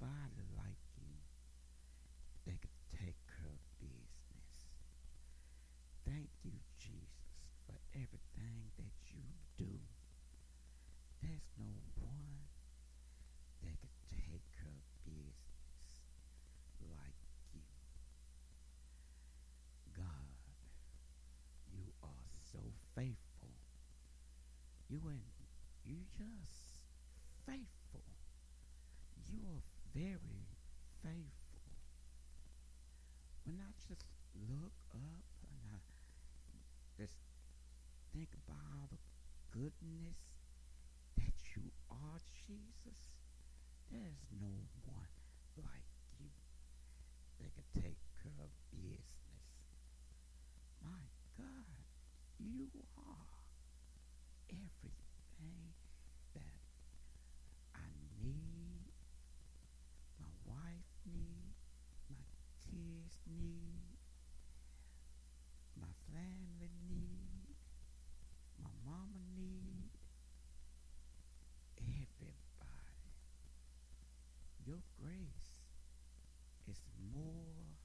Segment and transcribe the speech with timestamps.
[0.00, 1.10] Nobody like you
[2.46, 4.70] that could take care of business.
[6.06, 9.26] Thank you, Jesus, for everything that you
[9.58, 9.74] do.
[11.22, 12.46] There's no one
[13.62, 15.90] that could take care of business
[16.94, 17.18] like
[17.52, 17.66] you.
[19.96, 20.38] God,
[21.74, 22.62] you are so
[22.94, 23.50] faithful.
[24.88, 25.20] You and
[25.84, 26.86] you just
[27.46, 28.04] faithful.
[29.28, 29.67] You are
[29.98, 30.46] very
[31.02, 31.74] faithful.
[33.44, 34.06] When I just
[34.46, 35.78] look up and I
[37.02, 37.18] just
[38.14, 39.02] think about all the
[39.50, 40.22] goodness
[41.16, 43.00] that you are, Jesus,
[43.90, 44.54] there's no
[44.86, 45.10] one
[45.58, 46.30] like you
[47.42, 49.02] that can take care of business.
[50.84, 51.02] My
[51.36, 51.82] God,
[52.38, 53.34] you are
[54.50, 55.74] everything
[56.34, 56.62] that
[57.74, 57.88] I
[58.22, 58.92] need,
[60.20, 61.54] my wife need,
[62.10, 62.24] my
[62.64, 63.98] kids need,
[65.76, 67.56] my family need,
[68.62, 69.90] my mama need,
[71.78, 73.14] everybody.
[74.66, 75.64] Your grace
[76.68, 76.80] is
[77.14, 77.78] more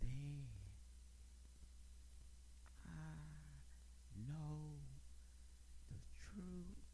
[0.00, 0.46] than
[2.86, 3.16] I
[4.26, 4.82] know
[5.90, 6.84] the truth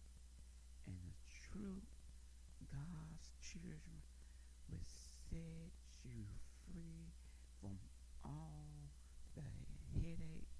[0.86, 1.88] and the truth
[2.70, 4.02] God's children
[4.70, 4.84] will
[5.30, 5.72] set
[6.04, 6.24] you
[6.74, 7.06] free
[7.60, 7.78] from
[8.24, 8.66] all
[9.36, 9.42] the
[9.94, 10.58] headaches,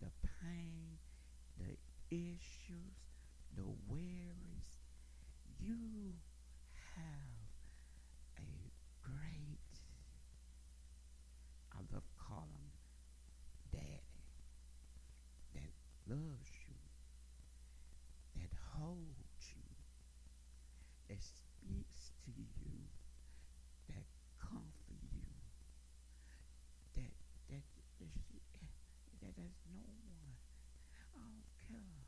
[0.00, 0.10] the
[0.42, 0.96] pain,
[1.58, 1.76] the
[2.10, 2.96] issues,
[3.56, 4.66] the worries.
[5.60, 6.14] You
[6.96, 7.52] have
[8.38, 8.70] a
[9.02, 9.60] great,
[11.72, 12.72] I love calling
[13.70, 14.24] daddy,
[15.54, 15.72] that
[16.08, 16.80] loves you,
[18.40, 19.68] that holds you,
[21.08, 22.88] that speaks to you,
[23.88, 24.06] that
[24.40, 25.28] comfort you,
[26.96, 27.12] that
[27.50, 27.62] that
[28.00, 28.10] that,
[29.22, 30.36] that there's no one.
[30.96, 32.02] I don't care.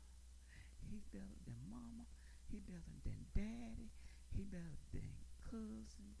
[0.89, 2.05] He's better than mama.
[2.51, 3.89] He better than daddy.
[4.35, 5.13] He better than
[5.49, 6.15] cousin.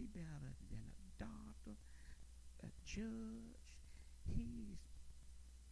[0.00, 1.76] He better than a doctor,
[2.64, 3.68] a judge.
[4.24, 4.80] He's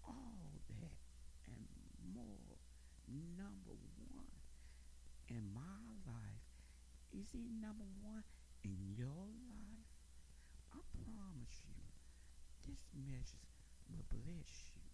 [0.04, 1.00] all that
[1.48, 1.64] and
[2.12, 2.60] more.
[3.08, 3.72] Number
[4.12, 4.28] one
[5.32, 6.44] in my life.
[7.16, 8.20] Is he number one
[8.64, 9.88] in your life?
[10.76, 11.80] I promise you,
[12.68, 13.56] this message
[13.88, 14.92] will bless you.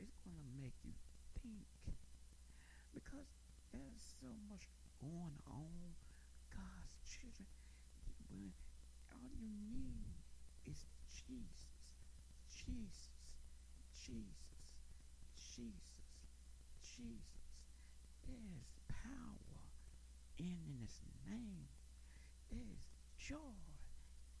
[0.00, 0.96] It's going to make you
[1.44, 1.68] think
[2.94, 3.28] because
[3.68, 4.64] there's so much
[4.96, 5.92] going on.
[6.48, 7.48] God's children,
[9.42, 10.14] you need
[10.70, 11.66] is Jesus,
[12.48, 13.10] Jesus,
[14.06, 14.62] Jesus,
[15.34, 15.82] Jesus,
[16.82, 17.42] Jesus.
[18.26, 19.58] There's power
[20.38, 20.94] in His
[21.26, 21.66] name.
[22.50, 22.86] There's
[23.18, 23.58] joy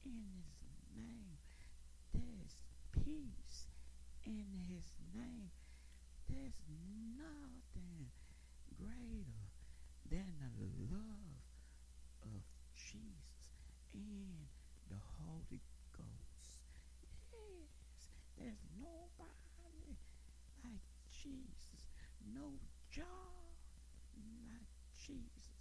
[0.04, 1.36] in His name.
[2.14, 2.54] There's
[2.92, 3.66] peace
[4.24, 5.50] in His name.
[6.30, 6.60] There's
[7.18, 8.06] nothing
[8.78, 9.42] greater
[10.08, 11.42] than the love
[12.22, 12.42] of
[12.74, 13.52] Jesus
[13.94, 14.46] and
[14.88, 15.60] the Holy
[15.92, 16.60] Ghost.
[17.32, 19.96] Yes, there's nobody
[21.22, 21.86] Jesus.
[22.34, 22.58] No
[22.90, 23.54] job
[24.50, 25.54] like Jesus.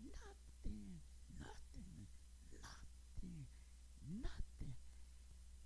[0.00, 0.96] Nothing,
[1.36, 2.08] nothing,
[2.56, 3.44] nothing,
[4.24, 4.74] nothing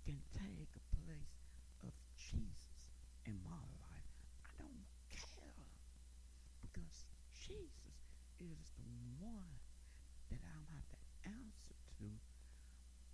[0.05, 1.47] can take a place
[1.83, 2.91] of Jesus
[3.25, 4.11] in my life.
[4.43, 5.71] I don't care
[6.61, 7.95] because Jesus
[8.39, 8.91] is the
[9.23, 9.55] one
[10.29, 12.07] that I'll have to answer to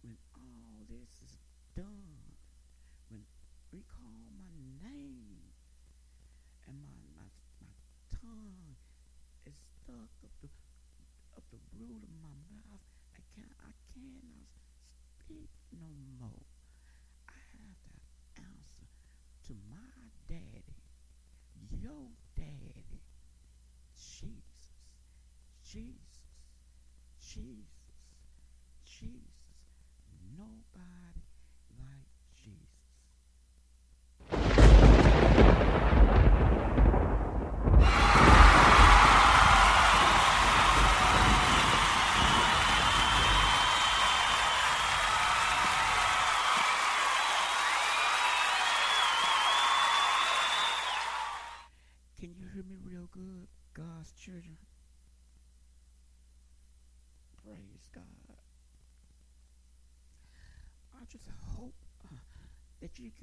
[0.01, 1.38] when all this is
[1.75, 2.33] done.
[3.09, 3.21] When
[3.71, 5.51] we call my name
[6.68, 7.27] and my my,
[7.62, 7.74] my
[8.18, 8.75] tongue
[9.91, 10.47] stuck up the
[11.35, 12.83] up the root of my mouth.
[13.11, 14.47] I can't I cannot
[15.19, 16.47] speak no more.
[17.27, 17.93] I have to
[18.39, 18.88] answer
[19.47, 19.91] to my
[20.31, 20.79] daddy,
[21.75, 22.07] your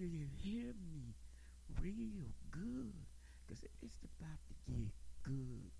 [0.06, 1.14] you hear me
[1.82, 2.94] real good,
[3.46, 4.92] because it's about to get
[5.22, 5.70] good.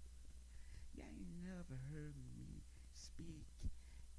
[0.95, 2.63] Y'all ain't never heard me
[2.95, 3.47] speak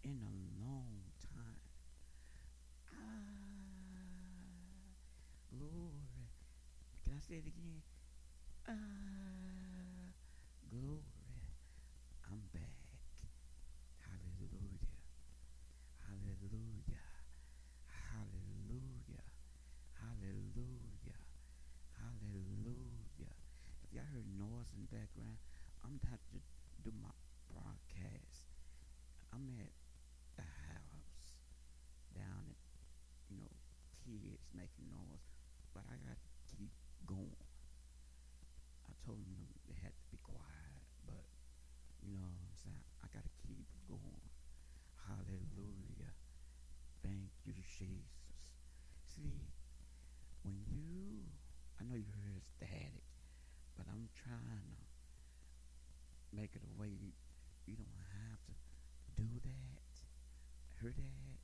[0.03, 1.59] in a long time.
[2.93, 2.95] Ah,
[5.51, 6.29] glory.
[7.03, 7.81] Can I say it again?
[8.67, 10.13] Ah,
[10.69, 11.03] glory.
[12.31, 12.85] I'm back.
[13.99, 14.95] Hallelujah.
[16.07, 17.03] Hallelujah.
[17.89, 19.25] Hallelujah.
[19.99, 21.19] Hallelujah.
[21.97, 23.35] Hallelujah.
[23.83, 25.37] If y'all heard noise in the background,
[25.83, 26.37] I'm about to
[26.83, 27.11] do my
[27.51, 28.45] broadcast.
[29.33, 29.73] I'm at
[30.37, 31.09] the house
[32.15, 32.59] down at,
[33.29, 33.53] you know,
[34.05, 35.25] kids making noise,
[35.73, 36.71] but I got to keep
[37.05, 37.45] going.
[38.89, 41.25] I told them they had to be quiet, but
[42.01, 42.85] you know what I'm saying?
[43.03, 44.25] I got to keep going.
[45.05, 46.13] Hallelujah.
[47.01, 48.05] Thank you, Jesus.
[49.05, 49.49] See,
[50.43, 51.25] when you,
[51.79, 53.05] I know you heard static,
[53.77, 54.85] but I'm trying to
[56.35, 57.09] make it a way you,
[57.65, 58.53] you don't have to
[59.17, 59.93] do that,
[60.79, 61.39] hear that,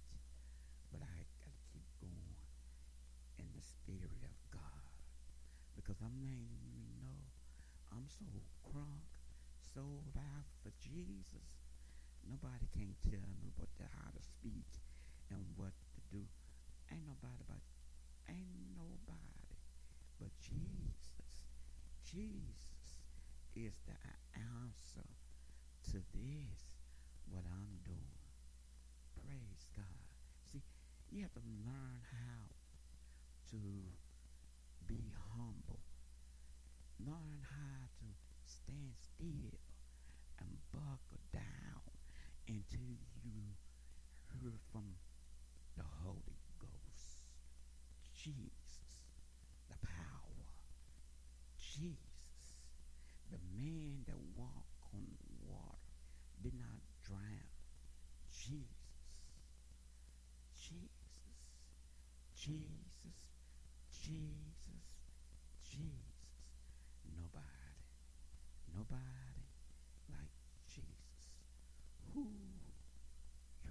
[0.92, 1.10] but I
[1.42, 2.38] got to keep going
[3.40, 4.86] in the spirit of God
[5.76, 7.20] because I'm letting you know
[8.06, 8.38] I'm so
[8.70, 9.10] crunk,
[9.74, 11.66] sold out for Jesus.
[12.30, 14.70] Nobody can tell me what the, how to speak
[15.34, 16.22] and what to do.
[16.94, 17.66] Ain't nobody but
[18.30, 19.58] ain't nobody
[20.22, 21.50] but Jesus.
[22.06, 23.02] Jesus
[23.58, 23.98] is the
[24.38, 25.10] answer
[25.90, 26.62] to this
[27.34, 28.22] what I'm doing.
[29.18, 30.06] Praise God.
[30.46, 30.62] See,
[31.10, 32.54] you have to learn how
[33.50, 33.58] to
[34.86, 35.82] be humble.
[37.04, 38.08] Learn how to
[38.48, 39.60] stand still
[40.40, 41.84] and buckle down
[42.48, 43.52] until you
[44.32, 44.96] hear from
[45.76, 47.20] the Holy Ghost.
[48.16, 49.04] Jesus,
[49.68, 50.48] the power.
[51.60, 52.56] Jesus,
[53.30, 55.92] the man that walked on the water,
[56.42, 57.52] did not drown.
[58.32, 58.72] Jesus,
[60.56, 60.90] Jesus,
[62.34, 63.20] Jesus,
[63.92, 64.86] Jesus,
[65.62, 66.16] Jesus.
[67.16, 67.80] Nobody,
[68.76, 69.40] nobody
[70.12, 70.34] like
[70.68, 71.32] Jesus.
[72.14, 72.28] Who,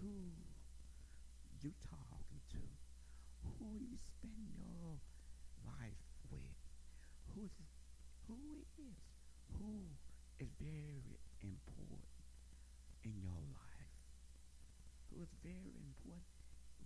[0.00, 0.32] who
[1.60, 2.62] you talking to?
[3.58, 4.96] Who you spend your
[5.66, 6.56] life with?
[7.34, 7.52] Who's,
[8.28, 8.96] who is,
[10.38, 12.04] is very important
[13.04, 13.92] in your life?
[15.10, 16.24] Who is very important,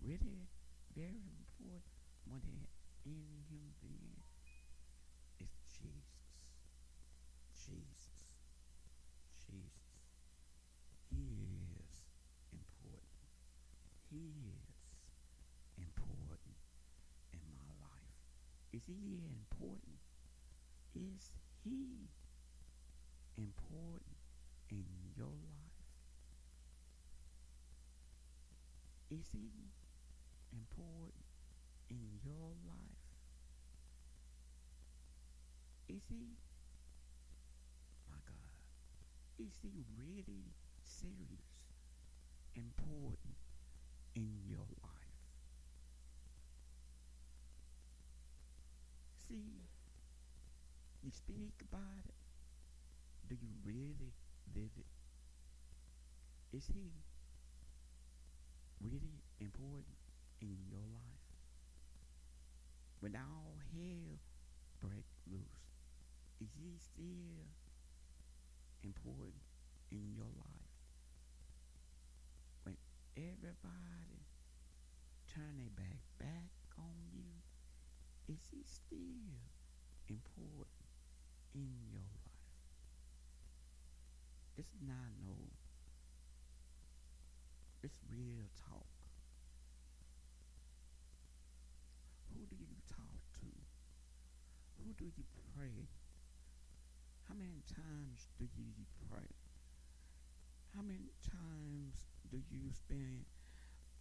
[0.02, 0.46] really
[0.94, 1.82] very important
[2.26, 2.66] more than
[3.06, 4.20] any human being?
[5.40, 6.28] Is Jesus.
[7.54, 8.18] Jesus.
[9.38, 9.88] Jesus.
[11.10, 11.24] He
[11.78, 12.04] is
[12.52, 13.30] important.
[14.10, 14.74] He is
[15.78, 16.58] important
[17.32, 18.14] in my life.
[18.72, 20.02] Is he important?
[20.94, 21.30] Is
[21.64, 22.10] he
[23.38, 24.18] important
[24.68, 24.84] in
[25.16, 25.78] your life?
[29.10, 29.48] Is he
[30.52, 31.14] important
[31.88, 32.98] in your life?
[35.88, 36.36] Is he?
[38.10, 38.58] My God.
[39.38, 40.52] Is he really
[40.84, 41.72] serious,
[42.54, 43.38] important
[44.14, 45.22] in your life?
[49.28, 49.62] See,
[51.02, 52.27] you speak about it,
[53.28, 54.14] do you really
[54.54, 54.86] live it?
[56.56, 56.92] Is he
[58.80, 60.00] really important
[60.40, 61.28] in your life?
[63.00, 64.18] When all hell
[64.80, 65.68] break loose,
[66.40, 67.44] is he still
[68.82, 69.44] important
[69.92, 70.72] in your life?
[72.62, 72.76] When
[73.16, 74.24] everybody
[75.28, 77.42] turn their back back on you,
[78.32, 79.36] is he still
[80.08, 80.88] important
[81.54, 82.17] in your life?
[84.58, 85.38] It's not no,
[87.84, 88.90] it's real talk.
[92.34, 93.46] Who do you talk to?
[94.82, 95.24] Who do you
[95.54, 95.86] pray?
[97.28, 98.72] How many times do you
[99.08, 99.30] pray?
[100.74, 103.26] How many times do you spend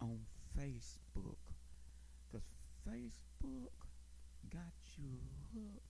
[0.00, 0.18] on
[0.58, 1.38] Facebook?
[2.26, 2.46] Because
[2.82, 3.78] Facebook
[4.50, 5.18] got you
[5.54, 5.86] hooked.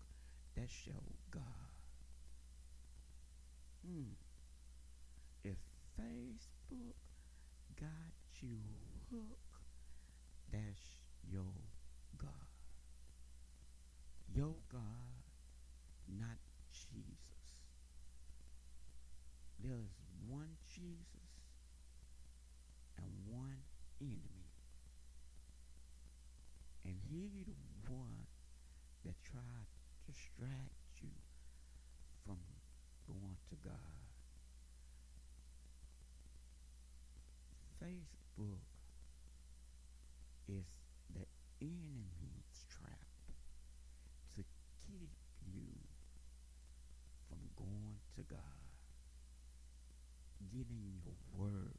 [0.54, 1.72] That's your God.
[3.86, 4.27] Hmm.
[5.98, 6.94] Facebook
[7.80, 8.58] got you
[9.10, 9.64] hooked,
[10.52, 11.42] that's your
[12.16, 12.30] God.
[14.32, 15.24] Your God,
[16.18, 16.38] not
[16.70, 17.18] Jesus.
[19.58, 21.04] There's one Jesus
[22.98, 23.58] and one
[24.00, 24.46] enemy.
[26.84, 28.26] And he the one
[29.04, 29.66] that tried
[30.06, 31.10] to distract you
[32.24, 32.38] from
[33.08, 33.98] going to God.
[38.38, 38.58] Facebook
[40.48, 40.64] is
[41.12, 41.26] the
[41.60, 43.08] enemy's trap
[44.36, 44.44] to
[44.86, 45.10] keep
[45.52, 45.74] you
[47.28, 48.40] from going to God.
[50.52, 51.78] Get in your word.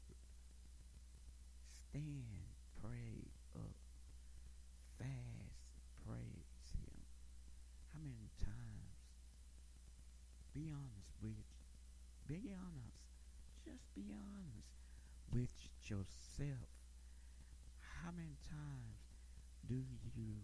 [1.72, 2.52] Stand,
[2.82, 3.24] pray
[3.56, 3.76] up,
[4.98, 5.64] fast,
[6.06, 7.00] praise Him.
[7.94, 9.00] How many times?
[10.52, 11.40] Be honest with
[12.28, 13.00] Be honest.
[13.64, 14.79] Just be honest
[15.32, 15.50] with
[15.84, 16.68] yourself.
[18.02, 19.00] How many times
[19.66, 19.74] do
[20.14, 20.34] you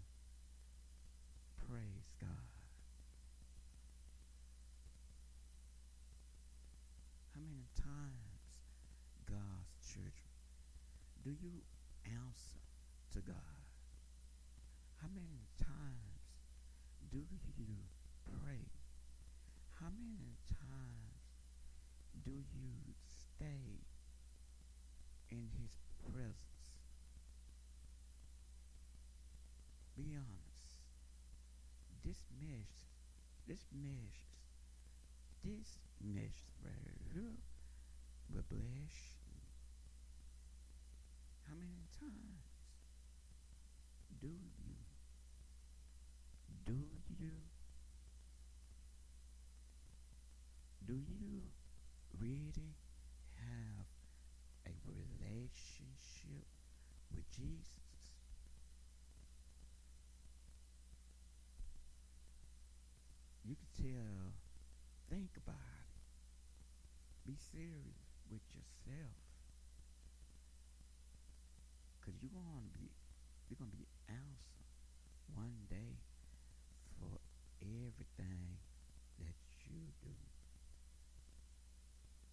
[1.69, 2.51] praise God?
[7.35, 8.41] How many times,
[9.29, 10.31] God's children,
[11.25, 11.61] do you
[12.05, 12.63] answer
[13.13, 13.67] to God?
[15.03, 16.07] How many times
[17.11, 17.19] do
[17.57, 17.77] you
[18.25, 18.71] pray?
[19.81, 21.21] How many times
[22.25, 23.85] do you stay
[25.31, 26.81] in His presence?
[29.97, 30.77] Be honest.
[32.05, 32.87] This message,
[33.49, 34.27] this message,
[35.43, 37.37] this message right here
[38.51, 38.97] bless.
[41.49, 42.47] How many times
[44.21, 44.77] do you,
[46.65, 46.73] do
[47.19, 47.31] you,
[50.87, 51.43] do you
[52.19, 52.75] really
[53.37, 53.87] have
[54.67, 54.73] a
[56.29, 57.77] relationship with Jesus?
[63.47, 64.35] You can tell,
[65.09, 66.03] think about it.
[67.27, 69.15] Be serious with yourself.
[72.03, 72.91] Cause you're gonna be
[73.51, 74.71] you're gonna be answered
[75.35, 75.99] one day
[76.99, 77.19] for
[77.63, 78.59] everything
[79.19, 79.35] that
[79.67, 80.15] you do.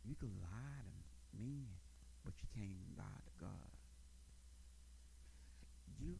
[0.06, 1.70] You can lie to men,
[2.24, 3.74] but you can't lie to God.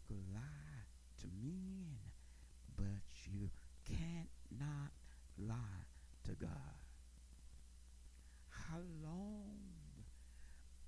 [0.08, 0.84] Can lie
[1.22, 1.98] to men,
[2.76, 3.50] but you
[3.86, 4.92] can't not
[5.38, 5.86] lie
[6.26, 6.50] to God.
[8.50, 9.60] How long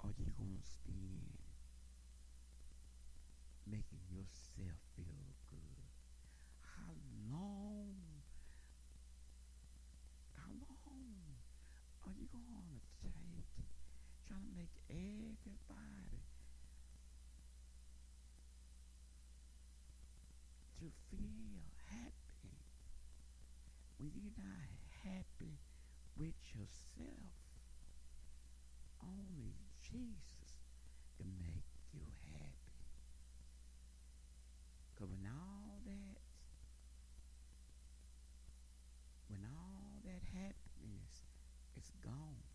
[0.04, 1.38] are you going to spend
[3.66, 5.88] making yourself feel good?
[6.62, 6.92] How
[7.32, 7.96] long,
[10.36, 11.24] how long
[12.06, 13.46] are you going to take
[14.28, 16.25] trying to make everybody
[20.86, 22.62] to feel happy
[23.98, 24.70] when you're not
[25.04, 25.58] happy
[26.16, 27.34] with yourself?
[29.02, 30.62] Only Jesus
[31.18, 32.06] can make you
[32.38, 32.86] happy.
[35.00, 36.18] Cause when all that,
[39.28, 41.26] when all that happiness
[41.78, 42.46] is gone,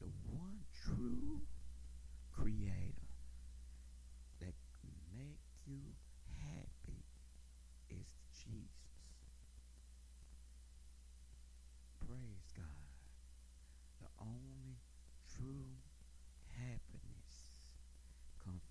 [0.00, 1.40] the one true
[2.32, 3.14] creator
[4.40, 5.78] that can make you
[6.42, 7.04] happy
[7.90, 8.68] is Jesus.
[12.00, 12.90] Praise God.
[14.00, 14.76] The only
[15.36, 15.78] true
[16.50, 17.52] happiness
[18.44, 18.62] comes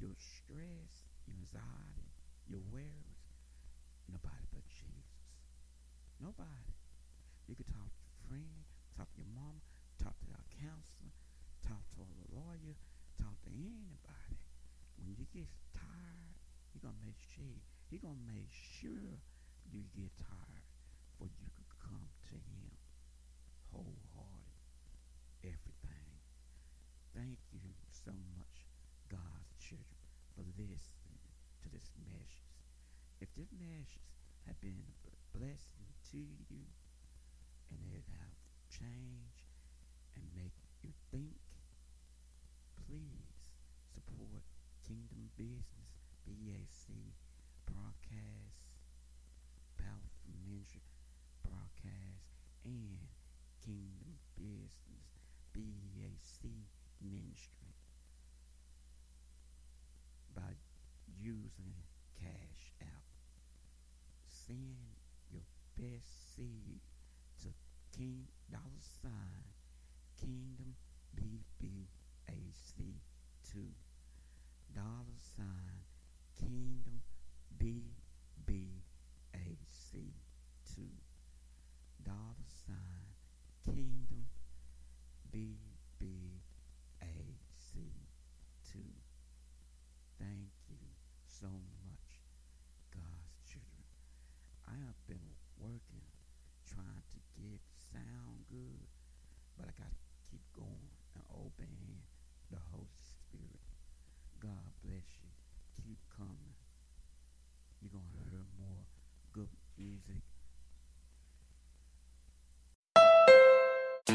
[0.00, 2.08] your stress, your anxiety,
[2.48, 3.20] your worries.
[4.08, 5.28] Nobody but Jesus.
[6.20, 6.76] Nobody.
[7.48, 8.60] You could talk to a friend,
[8.92, 9.64] talk to your mama,
[9.96, 11.16] talk to a counselor,
[11.64, 12.76] talk to a lawyer,
[13.16, 14.36] talk to anybody.
[15.00, 16.36] When you get tired,
[16.72, 17.56] he gonna make sure
[17.88, 19.16] he gonna make sure
[19.72, 20.68] you get tired
[21.16, 22.68] for you can come to him
[23.72, 24.60] wholehearted.
[25.40, 26.16] Everything.
[27.16, 28.68] Thank you so much,
[29.08, 30.04] God's children,
[30.36, 31.24] for listening
[31.64, 32.44] to this message.
[33.20, 34.00] If this message
[34.46, 35.69] have been a blessing
[36.10, 36.66] to you
[37.70, 38.34] and it have
[38.66, 39.46] changed
[40.16, 41.38] and make you think,
[42.82, 43.30] please
[43.94, 44.42] support
[44.82, 46.90] Kingdom Business BAC
[47.70, 48.74] broadcast,
[49.78, 50.82] Powerful Ministry
[51.46, 52.26] broadcast,
[52.64, 53.06] and
[53.62, 55.06] Kingdom Business
[55.54, 56.50] BAC
[56.98, 57.74] Ministry
[60.34, 60.58] by
[61.22, 61.78] using
[62.18, 63.06] Cash App.
[64.26, 64.89] Send
[65.80, 66.80] best seed
[67.40, 67.48] to
[67.96, 69.44] King Dollar Sign
[70.20, 70.76] Kingdom
[71.16, 72.76] BBAC
[73.50, 73.72] two
[74.74, 75.80] dollar sign
[76.38, 77.00] Kingdom
[77.58, 78.60] BBAC
[80.74, 80.92] two
[82.04, 83.06] dollar sign
[83.64, 84.26] Kingdom
[85.32, 86.02] BBAC
[88.70, 88.92] two.
[90.18, 90.76] Thank you
[91.26, 92.20] so much,
[92.92, 93.88] God's children.
[94.68, 96.08] I have been working,
[96.68, 97.60] trying to get
[97.92, 98.88] sound good,
[99.56, 102.00] but I got to keep going and obeying
[102.50, 103.64] the Holy Spirit.
[104.40, 105.30] God bless you.
[105.76, 106.56] Keep coming.
[107.80, 108.84] You're going to hear more
[109.32, 110.24] good music.